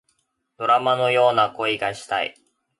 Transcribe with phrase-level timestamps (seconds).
[0.57, 2.33] ドラマのような恋がしたい